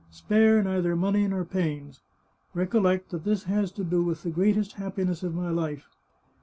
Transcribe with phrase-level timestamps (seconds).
[0.09, 2.01] Spare neither money nor pains.
[2.55, 5.87] Recollect that this has to do with the greatest happi ness of my life.